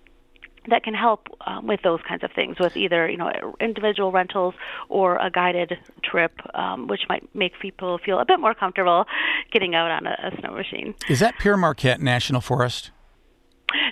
[0.68, 4.54] that can help um, with those kinds of things with either you know individual rentals
[4.88, 5.72] or a guided
[6.04, 9.04] trip um, which might make people feel a bit more comfortable
[9.52, 12.90] getting out on a, a snow machine is that pere marquette national forest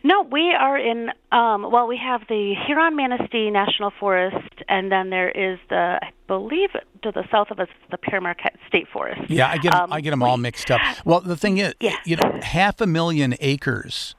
[0.05, 1.11] no, we are in.
[1.33, 6.11] Um, well, we have the Huron Manistee National Forest, and then there is the, I
[6.27, 6.71] believe,
[7.03, 9.31] to the south of us, the Pere Marquette State Forest.
[9.31, 10.81] Yeah, I get um, I get them all mixed up.
[11.05, 11.97] Well, the thing is, yeah.
[12.05, 14.15] you know, half a million acres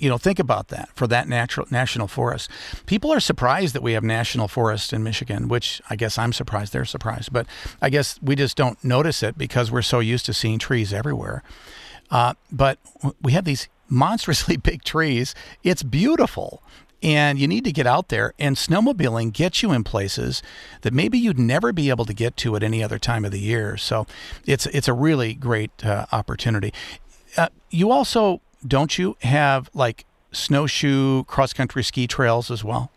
[0.00, 2.50] you know, think about that for that natural national forest.
[2.86, 6.72] People are surprised that we have national forests in Michigan, which I guess I'm surprised
[6.72, 7.46] they're surprised, but
[7.82, 11.42] I guess we just don't notice it because we're so used to seeing trees everywhere.
[12.10, 12.78] Uh, but
[13.20, 15.34] we have these monstrously big trees.
[15.62, 16.62] It's beautiful.
[17.02, 20.42] And you need to get out there, and snowmobiling gets you in places
[20.82, 23.40] that maybe you'd never be able to get to at any other time of the
[23.40, 23.78] year.
[23.78, 24.06] So
[24.44, 26.74] it's it's a really great uh, opportunity.
[27.38, 32.90] Uh, you also don't you have like snowshoe cross country ski trails as well?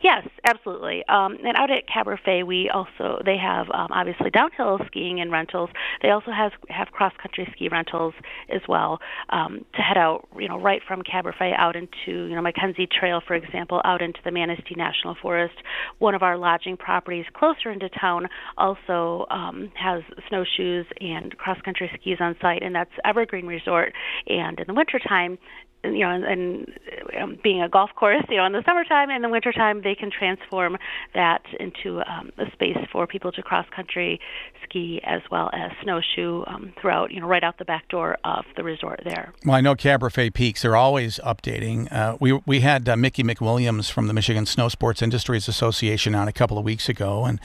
[0.00, 1.02] Yes, absolutely.
[1.08, 5.70] Um, and out at Caberfae, we also they have um, obviously downhill skiing and rentals.
[6.02, 8.14] They also have have cross country ski rentals
[8.48, 12.42] as well um, to head out, you know, right from Caberfae out into you know
[12.42, 15.56] Mackenzie Trail, for example, out into the Manistee National Forest.
[15.98, 21.90] One of our lodging properties closer into town also um, has snowshoes and cross country
[22.00, 23.92] skis on site, and that's Evergreen Resort.
[24.28, 25.38] And in the wintertime,
[25.84, 26.78] you know, and, and
[27.20, 30.10] um, being a golf course, you know, in the summertime and the wintertime, they can
[30.10, 30.76] transform
[31.14, 34.20] that into um, a space for people to cross country
[34.64, 38.44] ski as well as snowshoe um, throughout, you know, right out the back door of
[38.54, 39.32] the resort there.
[39.46, 41.90] Well, I know Caberfae Peaks, they're always updating.
[41.90, 46.28] Uh, we we had uh, Mickey MacWilliams from the Michigan Snow Sports Industries Association on
[46.28, 47.40] a couple of weeks ago, and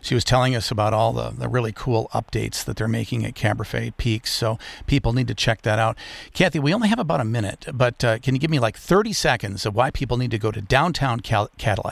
[0.00, 3.34] she was telling us about all the, the really cool updates that they're making at
[3.34, 4.32] Caberfae Peaks.
[4.32, 4.56] So
[4.86, 5.96] people need to check that out.
[6.32, 9.12] Kathy, we only have about a minute, but uh, can you give me like 30
[9.12, 11.87] seconds of why people need to go to downtown Cal- Cadillac?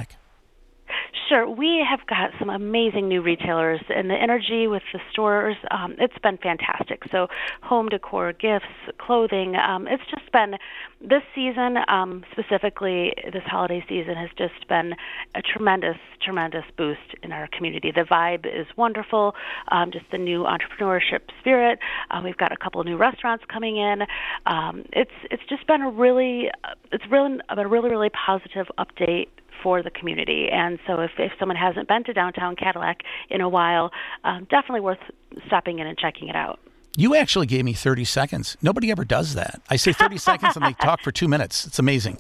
[1.28, 1.48] Sure.
[1.48, 6.16] We have got some amazing new retailers, and the energy with the stores, um, it's
[6.18, 7.02] been fantastic.
[7.10, 7.26] So,
[7.62, 8.66] home decor, gifts,
[8.98, 10.54] clothing, um, it's just been
[11.00, 14.94] this season, um, specifically this holiday season, has just been
[15.34, 17.90] a tremendous, tremendous boost in our community.
[17.90, 19.34] The vibe is wonderful,
[19.68, 21.78] um, just the new entrepreneurship spirit.
[22.10, 24.02] Uh, we've got a couple new restaurants coming in.
[24.46, 26.50] Um, it's it's just been a really,
[26.92, 29.28] it's really a really, really positive update
[29.62, 30.48] for the community.
[30.50, 32.98] And so if, if someone hasn't been to downtown Cadillac
[33.30, 33.90] in a while,
[34.24, 34.98] um, definitely worth
[35.46, 36.60] stopping in and checking it out.
[36.98, 38.56] You actually gave me 30 seconds.
[38.62, 39.60] Nobody ever does that.
[39.68, 41.66] I say 30 seconds and they talk for two minutes.
[41.66, 42.18] It's amazing.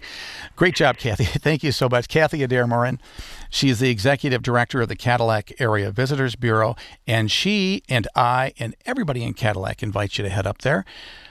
[0.54, 1.24] Great job, Kathy.
[1.24, 2.08] Thank you so much.
[2.08, 3.00] Kathy Adair Morin.
[3.48, 8.52] She is the executive director of the Cadillac Area Visitors Bureau, and she and I
[8.58, 10.84] and everybody in Cadillac invite you to head up there.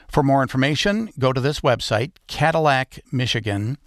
[0.08, 3.78] For more information, go to this website, Cadillac, Michigan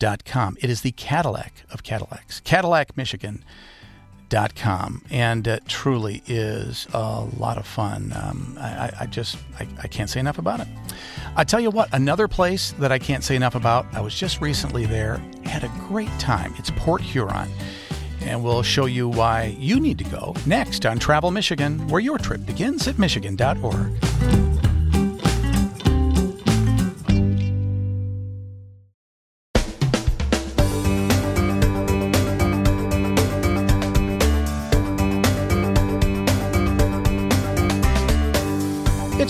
[0.00, 0.56] Cadillac.com.
[0.60, 2.40] It is the Cadillac of Cadillacs.
[2.40, 3.44] Cadillac, Michigan.
[4.28, 8.12] Dot com and it truly is a lot of fun.
[8.14, 10.68] Um, I, I, just I, I can't say enough about it.
[11.34, 13.86] I tell you what, another place that I can't say enough about.
[13.92, 16.54] I was just recently there, had a great time.
[16.58, 17.48] It's Port Huron,
[18.20, 22.16] and we'll show you why you need to go next on Travel Michigan, where your
[22.16, 24.49] trip begins at Michigan.org.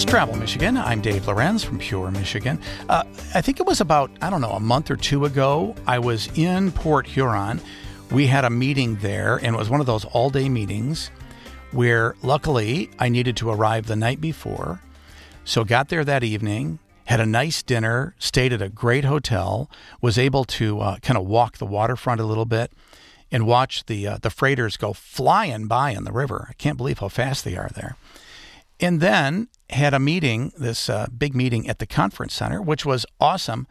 [0.00, 0.78] It's Travel Michigan.
[0.78, 2.58] I'm Dave Lorenz from Pure Michigan.
[2.88, 5.98] Uh, I think it was about, I don't know, a month or two ago, I
[5.98, 7.60] was in Port Huron.
[8.10, 11.10] We had a meeting there, and it was one of those all day meetings.
[11.72, 14.80] where luckily I needed to arrive the night before.
[15.44, 20.18] So got there that evening, had a nice dinner, stayed at a great hotel, was
[20.18, 22.72] able to uh, kind of walk the waterfront a little bit
[23.30, 26.46] and watch the uh, the freighters go flying by in the river.
[26.48, 27.96] I can't believe how fast they are there.
[28.80, 33.06] And then had a meeting, this uh, big meeting at the conference center, which was
[33.20, 33.66] awesome.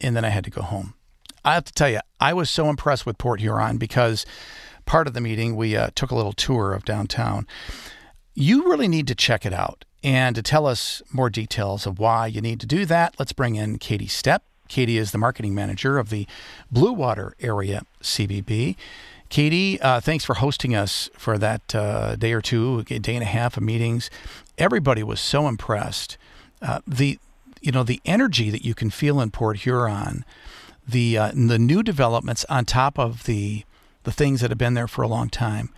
[0.00, 0.94] And then I had to go home.
[1.44, 4.26] I have to tell you, I was so impressed with Port Huron because
[4.84, 7.46] part of the meeting we uh, took a little tour of downtown.
[8.34, 9.84] You really need to check it out.
[10.02, 13.56] And to tell us more details of why you need to do that, let's bring
[13.56, 14.40] in Katie Stepp.
[14.68, 16.26] Katie is the marketing manager of the
[16.70, 18.76] Blue Water Area CVB.
[19.28, 23.22] Katie, uh, thanks for hosting us for that uh, day or two, a day and
[23.22, 24.10] a half of meetings.
[24.56, 26.16] Everybody was so impressed.
[26.62, 27.18] Uh, the
[27.60, 30.24] you know the energy that you can feel in Port Huron,
[30.86, 33.64] the uh, the new developments on top of the
[34.04, 35.70] the things that have been there for a long time.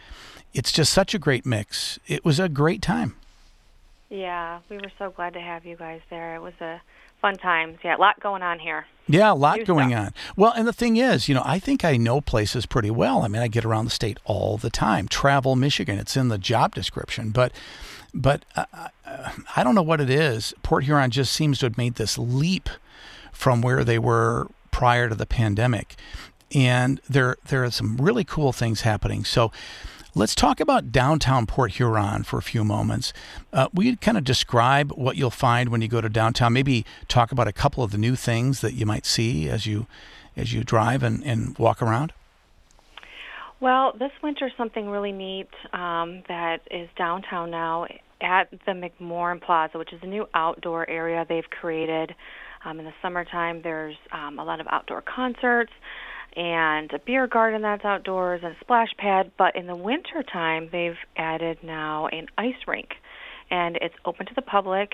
[0.53, 1.99] It's just such a great mix.
[2.07, 3.17] It was a great time.
[4.11, 6.37] Yeah, we were so glad to have you guys there.
[6.37, 6.81] It was a
[7.21, 7.79] fun times.
[7.85, 8.87] Yeah, a lot going on here.
[9.09, 10.07] Yeah, a lot going stuff.
[10.07, 10.15] on.
[10.37, 13.23] Well, and the thing is, you know, I think I know places pretty well.
[13.23, 15.09] I mean, I get around the state all the time.
[15.09, 17.53] Travel Michigan, it's in the job description, but
[18.15, 18.89] but uh,
[19.57, 20.55] I don't know what it is.
[20.63, 22.69] Port Huron just seems to have made this leap
[23.33, 25.97] from where they were prior to the pandemic.
[26.55, 29.25] And there there are some really cool things happening.
[29.25, 29.53] So
[30.15, 33.13] Let's talk about downtown Port Huron for a few moments.
[33.53, 36.55] Uh, we kind of describe what you'll find when you go to downtown.
[36.55, 39.87] Maybe talk about a couple of the new things that you might see as you
[40.35, 42.13] as you drive and, and walk around.
[43.61, 47.87] Well, this winter something really neat um, that is downtown now
[48.21, 52.15] at the McMorran Plaza, which is a new outdoor area they've created.
[52.65, 55.73] Um, in the summertime, there's um, a lot of outdoor concerts
[56.37, 59.31] and a beer garden that's outdoors and a splash pad.
[59.37, 62.89] But in the winter time, they've added now an ice rink,
[63.51, 64.91] and it's open to the public.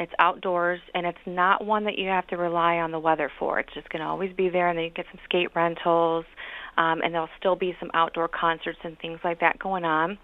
[0.00, 3.58] It's outdoors, and it's not one that you have to rely on the weather for.
[3.58, 6.24] It's just going to always be there, and then you get some skate rentals,
[6.76, 10.18] um, and there'll still be some outdoor concerts and things like that going on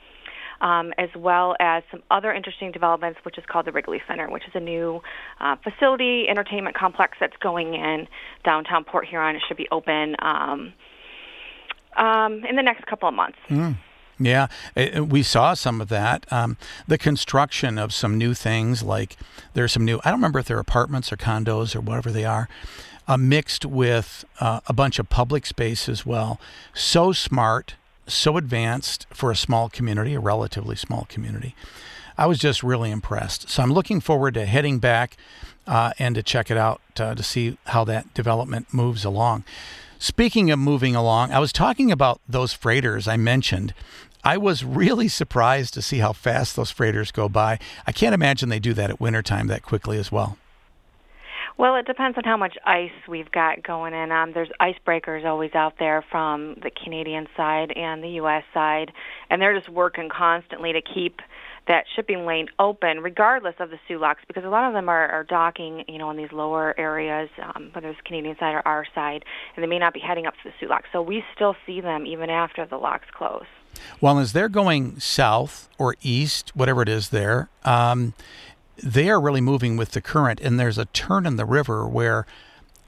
[0.65, 4.45] um, as well as some other interesting developments, which is called the Wrigley Center, which
[4.49, 5.03] is a new
[5.39, 8.09] uh, facility entertainment complex that's going in
[8.45, 9.37] downtown Port Huron.
[9.37, 10.73] It should be open um,
[11.97, 13.39] um, in the next couple of months.
[13.51, 13.77] Mm.
[14.19, 14.47] Yeah,
[14.99, 16.25] we saw some of that.
[16.33, 16.57] Um,
[16.89, 19.17] the construction of some new things, like
[19.53, 22.49] there's some new, I don't remember if they're apartments or condos or whatever they are,
[23.07, 26.41] uh, mixed with uh, a bunch of public space as well.
[26.73, 27.75] So smart
[28.07, 31.55] so advanced for a small community, a relatively small community.
[32.17, 33.49] I was just really impressed.
[33.49, 35.17] So I'm looking forward to heading back
[35.67, 39.45] uh, and to check it out uh, to see how that development moves along.
[39.99, 43.75] Speaking of moving along, I was talking about those freighters I mentioned.
[44.23, 47.59] I was really surprised to see how fast those freighters go by.
[47.87, 50.39] I can't imagine they do that at wintertime that quickly as well.
[51.57, 54.11] Well, it depends on how much ice we've got going in.
[54.11, 58.43] Um, there's icebreakers always out there from the Canadian side and the U.S.
[58.53, 58.91] side,
[59.31, 61.21] and they're just working constantly to keep
[61.69, 65.09] that shipping lane open, regardless of the Soo locks, because a lot of them are,
[65.09, 68.85] are docking, you know, in these lower areas, um, whether it's Canadian side or our
[68.93, 70.89] side, and they may not be heading up to the locks.
[70.93, 73.47] So we still see them even after the locks close.
[74.01, 78.15] Well, as they're going south or east, whatever it is there, um,
[78.83, 82.27] they are really moving with the current, and there's a turn in the river where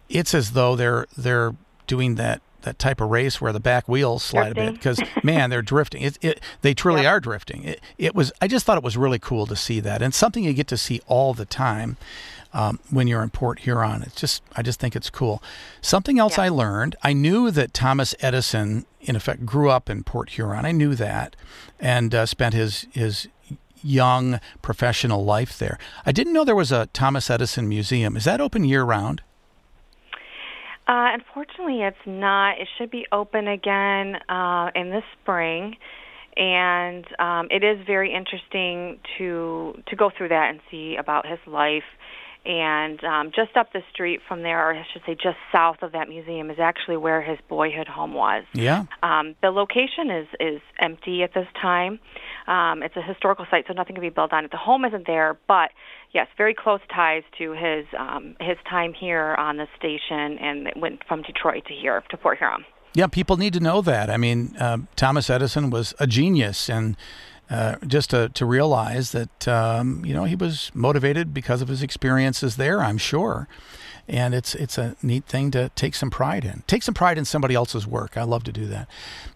[0.08, 1.54] it's as though they're they're
[1.86, 4.68] doing that that type of race where the back wheels slide drifting.
[4.68, 6.02] a bit because man they're drifting.
[6.02, 7.64] It, it they truly are drifting.
[7.64, 10.44] It, it was i just thought it was really cool to see that and something
[10.44, 11.96] you get to see all the time
[12.52, 14.02] um, when you're in port huron.
[14.02, 15.42] It's just i just think it's cool.
[15.80, 20.30] Something else i learned i knew that thomas edison in effect grew up in port
[20.30, 20.66] huron.
[20.66, 21.36] I knew that
[21.78, 23.28] and uh, spent his his
[23.86, 25.78] young professional life there.
[26.04, 28.16] I didn't know there was a Thomas Edison Museum.
[28.16, 29.22] Is that open year round?
[30.88, 32.60] Uh, unfortunately, it's not.
[32.60, 35.76] It should be open again uh, in the spring,
[36.36, 41.40] and um, it is very interesting to to go through that and see about his
[41.46, 41.82] life.
[42.46, 45.90] And um, just up the street from there, or I should say, just south of
[45.92, 48.44] that museum, is actually where his boyhood home was.
[48.54, 48.84] Yeah.
[49.02, 51.98] Um, the location is is empty at this time.
[52.46, 54.52] Um, it's a historical site, so nothing can be built on it.
[54.52, 55.70] The home isn't there, but
[56.12, 60.76] yes, very close ties to his um, his time here on the station, and it
[60.76, 62.64] went from Detroit to here to Port Huron.
[62.94, 64.08] Yeah, people need to know that.
[64.08, 66.96] I mean, uh, Thomas Edison was a genius, and
[67.48, 71.82] uh, just to, to realize that um, you know he was motivated because of his
[71.82, 72.80] experiences there.
[72.80, 73.48] I'm sure,
[74.08, 76.62] and it's it's a neat thing to take some pride in.
[76.66, 78.16] Take some pride in somebody else's work.
[78.16, 78.88] I love to do that.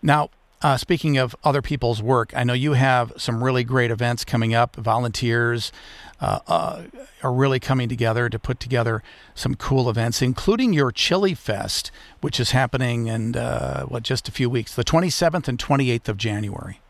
[0.03, 0.31] Now,
[0.63, 4.55] uh, speaking of other people's work, I know you have some really great events coming
[4.55, 4.77] up.
[4.77, 5.73] Volunteers
[6.21, 6.83] uh, uh,
[7.23, 9.03] are really coming together to put together
[9.35, 11.91] some cool events, including your Chili Fest,
[12.21, 16.19] which is happening in uh, what just a few weeks, the 27th and 28th of
[16.19, 16.81] January.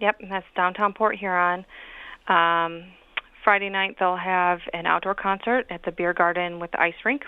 [0.00, 0.20] Yep.
[0.28, 1.64] That's downtown Port Huron.
[2.28, 2.84] Um,
[3.44, 7.22] Friday night they'll have an outdoor concert at the beer garden with the ice rink.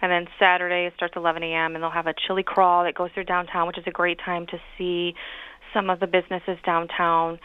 [0.00, 1.74] And then Saturday it starts 11 a.m.
[1.74, 4.46] and they'll have a chili crawl that goes through downtown, which is a great time
[4.46, 5.14] to see
[5.74, 7.38] some of the businesses downtown,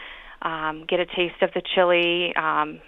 [0.44, 2.80] um, get a taste of the chili, um,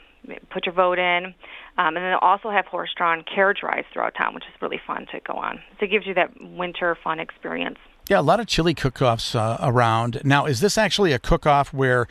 [0.51, 1.33] put your vote in.
[1.77, 5.07] Um, and then they'll also have horse-drawn carriage rides throughout town, which is really fun
[5.11, 5.59] to go on.
[5.79, 7.79] So it gives you that winter fun experience.
[8.07, 10.21] Yeah, a lot of chili cook-offs uh, around.
[10.23, 12.07] Now, is this actually a cook-off where,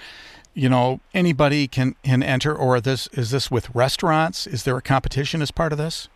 [0.52, 4.46] you know, anybody can, can enter, or this is this with restaurants?
[4.48, 6.08] Is there a competition as part of this?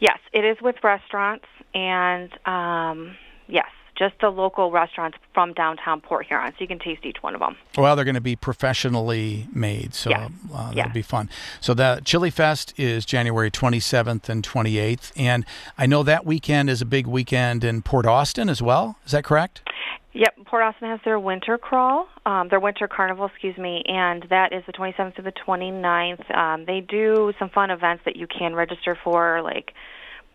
[0.00, 1.44] Yes, it is with restaurants,
[1.74, 3.14] and um,
[3.46, 7.34] yes, just the local restaurants from downtown Port Huron, so you can taste each one
[7.34, 7.56] of them.
[7.76, 10.28] Well, they're going to be professionally made, so Yeah.
[10.52, 10.88] uh, that'll Yeah.
[10.88, 11.30] be fun.
[11.60, 15.44] So the Chili Fest is January 27th and 28th, and
[15.78, 18.96] I know that weekend is a big weekend in Port Austin as well.
[19.06, 19.62] Is that correct?
[20.16, 24.52] Yep, Port Austin has their winter crawl, um, their winter carnival, excuse me, and that
[24.52, 26.30] is the 27th to the 29th.
[26.32, 29.72] Um, they do some fun events that you can register for, like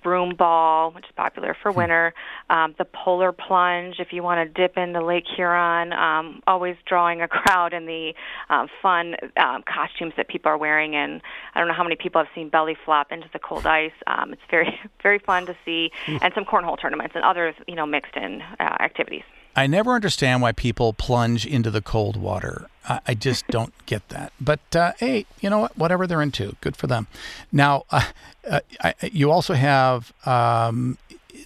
[0.04, 2.14] broom ball, which is popular for winter,
[2.50, 7.22] um, the polar plunge, if you want to dip into Lake Huron, um, always drawing
[7.22, 8.14] a crowd in the
[8.50, 10.95] um, fun um, costumes that people are wearing.
[10.95, 11.22] And
[11.56, 13.91] I don't know how many people have seen belly flop into the cold ice.
[14.08, 17.86] Um, it's very, very fun to see, and some cornhole tournaments and others, you know,
[17.86, 19.24] mixed in uh, activities.
[19.56, 22.68] I never understand why people plunge into the cold water.
[22.88, 24.32] I, I just don't get that.
[24.39, 25.78] But uh, hey, you know what?
[25.78, 27.08] Whatever they're into, good for them.
[27.52, 28.04] Now, uh,
[28.50, 30.14] uh, I, you also have.
[30.26, 30.97] Um,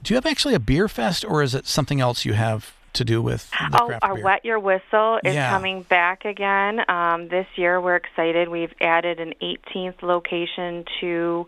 [0.01, 3.03] do you have actually a beer fest, or is it something else you have to
[3.05, 4.23] do with the Oh, our beer?
[4.23, 5.49] Wet Your Whistle is Yeah.
[5.49, 6.81] coming back again.
[6.89, 8.49] Um, this year, we're excited.
[8.49, 11.47] We've added an 18th location to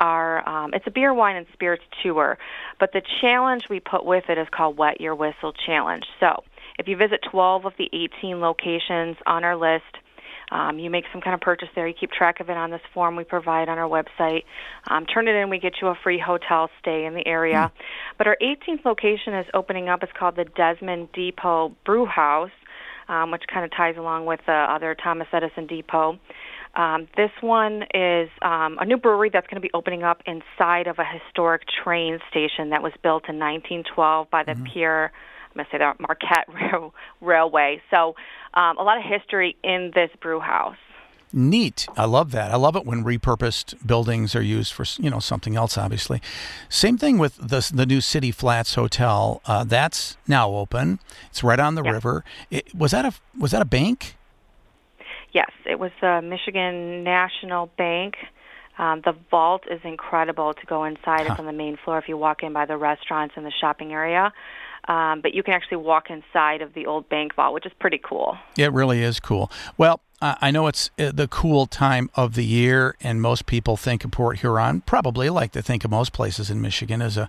[0.00, 0.46] our.
[0.48, 2.38] Um, it's a beer, wine, and spirits tour,
[2.80, 6.04] but the challenge we put with it is called Wet Your Whistle Challenge.
[6.20, 6.44] So,
[6.78, 9.84] if you visit 12 of the 18 locations on our list,
[10.50, 11.88] um, you make some kind of purchase there.
[11.88, 14.44] You keep track of it on this form we provide on our website.
[14.88, 15.50] Um, turn it in.
[15.50, 17.72] We get you a free hotel stay in the area.
[18.18, 20.02] But our 18th location is opening up.
[20.02, 22.52] It's called the Desmond Depot Brew House,
[23.08, 26.18] um, which kind of ties along with the other Thomas Edison Depot.
[26.76, 30.86] Um, this one is um, a new brewery that's going to be opening up inside
[30.86, 35.12] of a historic train station that was built in 1912 by the Pier,
[35.50, 37.80] I'm going to say the Marquette Rail- Railway.
[37.90, 38.16] So
[38.54, 40.76] um, a lot of history in this brew house.
[41.32, 41.88] Neat.
[41.96, 42.52] I love that.
[42.52, 45.76] I love it when repurposed buildings are used for you know something else.
[45.76, 46.22] Obviously,
[46.68, 49.40] same thing with the the new City Flats Hotel.
[49.44, 51.00] Uh, that's now open.
[51.30, 51.90] It's right on the Yeah.
[51.90, 52.24] river.
[52.52, 54.16] It, was that a was that a bank?
[55.34, 58.14] Yes, it was the Michigan National Bank.
[58.78, 61.26] Um, the vault is incredible to go inside.
[61.26, 63.92] It's on the main floor if you walk in by the restaurants and the shopping
[63.92, 64.32] area.
[64.86, 67.98] Um, but you can actually walk inside of the old bank vault, which is pretty
[67.98, 68.36] cool.
[68.56, 69.50] It really is cool.
[69.76, 74.04] Well, I know it's uh, the cool time of the year, and most people think
[74.04, 77.28] of Port Huron, probably like they think of most places in Michigan, as a,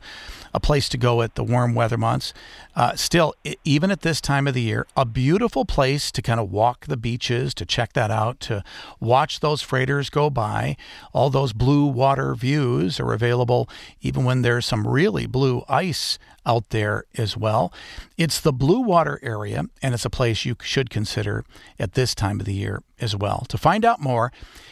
[0.54, 2.34] a place to go at the warm weather months.
[2.76, 3.34] Uh, still,
[3.66, 6.96] even at this time of the year, a beautiful place to kind of walk the
[6.96, 8.64] beaches, to check that out, to
[9.00, 10.78] watch those freighters go by.
[11.12, 13.68] All those blue water views are available
[14.02, 17.74] even when there's some really blue ice out there as well.
[18.18, 21.44] It's the blue water area, and it's a place you should consider
[21.80, 23.46] at this time of the year as well.
[23.50, 24.32] To find out more,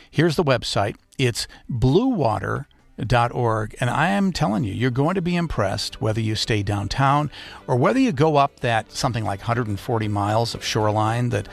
[0.10, 0.96] here's the website.
[1.18, 6.64] It's bluewater.org, and I am telling you, you're going to be impressed whether you stay
[6.64, 7.30] downtown
[7.68, 11.48] or whether you go up that something like 140 miles of shoreline that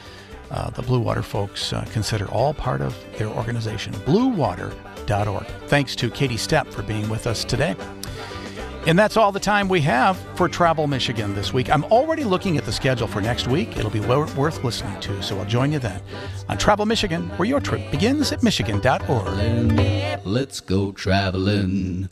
[0.51, 5.47] uh, the Blue Water folks uh, consider all part of their organization, bluewater.org.
[5.68, 7.77] Thanks to Katie Stepp for being with us today.
[8.87, 11.70] And that's all the time we have for Travel Michigan this week.
[11.70, 13.76] I'm already looking at the schedule for next week.
[13.76, 16.01] It'll be wor- worth listening to, so I'll join you then
[16.49, 20.24] on Travel Michigan, where your trip begins at michigan.org.
[20.24, 22.09] Let's go traveling.